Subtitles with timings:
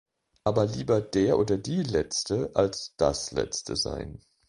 [0.43, 4.19] Aber lieber der oder die Letzte als das Letzte sein.